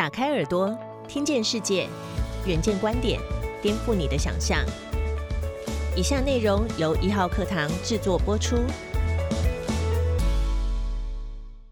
[0.00, 0.74] 打开耳朵，
[1.06, 1.86] 听见世界，
[2.46, 3.20] 远见观点，
[3.60, 4.64] 颠覆你的想象。
[5.94, 8.56] 以下内容由一号课堂制作播出。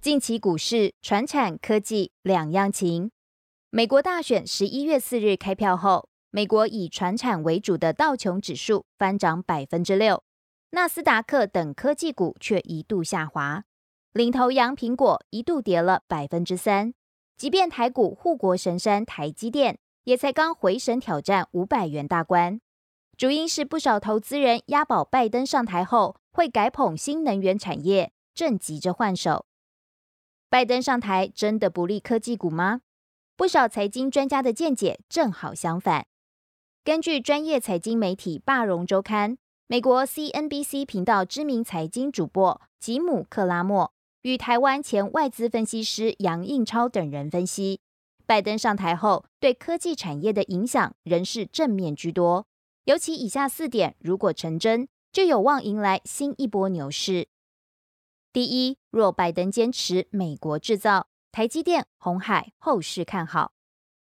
[0.02, 3.10] 近期股市、传产、科技两样情。
[3.70, 10.22] 美国大选十一月四日开票后，美国以传产为主的道琼指数翻涨百分之六，
[10.72, 13.64] 纳斯达克等科技股却一度下滑。
[14.12, 16.92] 领头羊苹果一度跌了百分之三，
[17.38, 22.60] 即便台股护国神山台积电也才刚回神挑战五百元大关。
[23.16, 29.46] 主因是不少投资人押宝拜登上台后会改捧新能源产业，正急着换手。
[30.50, 32.80] 拜登上台真的不利科技股吗？
[33.36, 36.06] 不少财经专家的见解正好相反。
[36.82, 39.34] 根据专业财经媒体《霸荣周刊》，
[39.68, 43.92] 美国 CNBC 频道知名财经主播吉姆·克拉莫。
[44.28, 47.80] 与台湾前外资分析师杨应超等人分析，
[48.26, 52.46] 拜登上台后对科技产业的影响仍是正面居多。
[52.84, 57.28] 尤其以下四点如果成真，就有望迎来新一波牛市。
[58.30, 63.52] 第一，若拜登坚持美国制造，台积电、红海后市看好。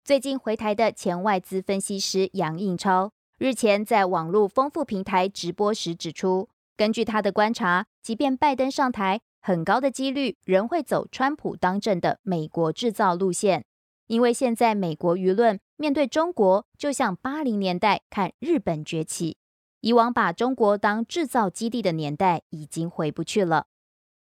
[0.03, 13.63] 最近回台的前外资分析师杨应超日前在网络丰富平台直播时指出，根据他的观察，即便拜登上台，很高的几率仍会走川普当政的美国制造路线，
[14.07, 19.37] 因为现在美国舆论面对中国，就像八零年代看日本崛起，
[19.81, 23.67] 以往把中国当制造基地的年代已经回不去了。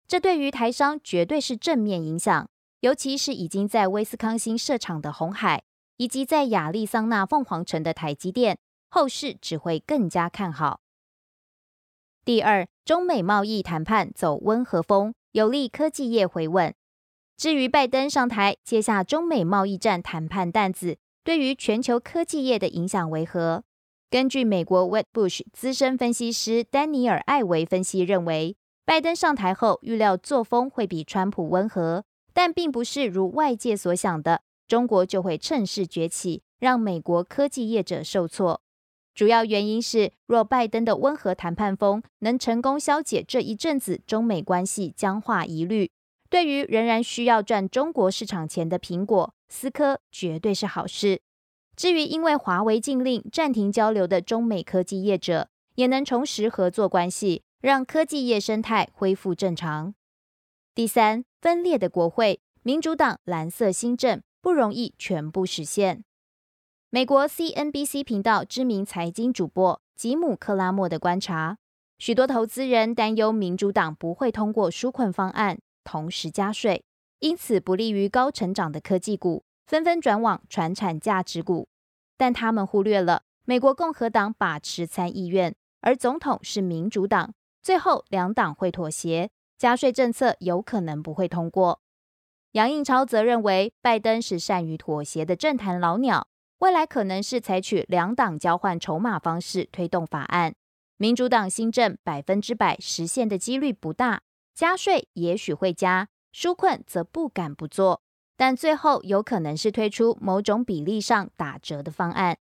[0.08, 2.50] 这对于台商绝对是正面影响，
[2.80, 5.62] 尤其是已经在威斯康星设厂的红海，
[5.98, 8.58] 以及在亚利桑那凤凰城的台积电，
[8.90, 10.80] 后市只会更加看好。
[12.24, 16.72] 第二，中美贸易谈判走温和风，有利科技业回稳。
[17.36, 23.64] 至于拜登上台接下中美贸易战谈判担子，对于全球科技业的影响为何？
[24.12, 28.56] 根据美国 w e t b u s h 资深分析师丹尼尔·艾维分析认为，
[28.86, 38.62] 拜登上台后预料作风会比川普温和，但并不是如外界所想的，中国就会趁势崛起，让美国科技业者受挫。
[39.14, 45.92] 主要原因是，若拜登的温和谈判风能成功消解这一阵子中美关系僵化疑虑，
[46.30, 51.22] 对于仍然需要赚中国市场钱的苹果、思科绝对是好事。
[51.76, 59.94] 至于因为华为禁令暂停交流的中美科技业者，也能重拾合作关系，让科技业生态恢复正常。
[60.74, 66.04] 第三，分裂的国会，民主党蓝色新政不容易全部实现。
[66.94, 71.58] 美国 CNBC 频道知名财经主播吉姆·克拉莫的观察，
[71.98, 76.84] 许多投资人担忧民主党不会通过纾困方案，同时加税，
[77.20, 81.70] 因此不利于高成长的科技股，纷纷转往传产价值股。
[82.18, 91.80] 但他们忽略了美国共和党把持参议院，而总统是民主党，最后两党会妥协，加税政策有可能不会通过。
[92.52, 96.28] 杨应超则认为，拜登是善于妥协的政坛老鸟。
[96.62, 100.54] 未来可能是采取两党交换筹码方式推动法案，
[100.98, 104.22] 民主党新政百分之百实现的几率不大，
[104.54, 108.04] 加税也许会加，纾困则不敢不做，
[108.38, 112.38] 但最后有可能是推出某种比例上打折的方案。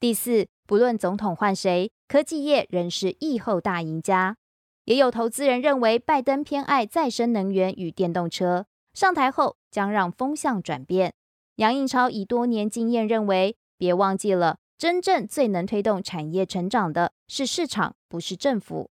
[0.00, 4.38] 第四，不论总统换谁，科技业仍是疫后大赢家。
[4.86, 11.12] 也有投资人认为，拜登偏爱再生能源与电动车，上台后将让风向转变。
[11.56, 18.90] 杨应超以多年经验认为，别忘记了，真正最能推动产业成长的是市场，不是政府。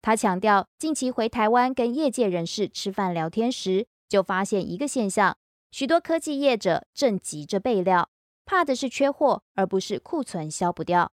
[0.00, 5.36] 他强调，近期回台湾跟业界人士吃饭聊天时，就发现一个现象：
[5.72, 8.08] 许多科技业者正急着备料，
[8.44, 11.10] 怕的是缺货，而不是库存销不掉。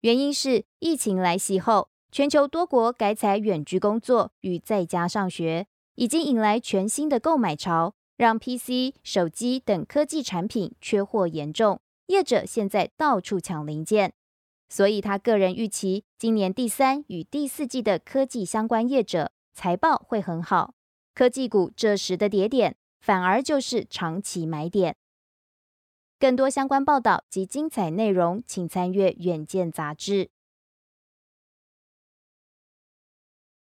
[0.00, 7.94] 原因是疫情来袭后，全球多国改采远距工作与在家上学，已经引来全新的购买潮。
[8.20, 14.12] 让 PC、手机等科技产品缺货严重，业者现在到处抢零件，
[14.68, 20.74] 所以他个人预期今年第三与第四季的科技相关业者财报会很好，
[21.14, 24.96] 科技股这时的跌点反而就是长期买点。
[26.18, 30.28] 更多相关报道及精彩内容，请参阅《远见》杂志。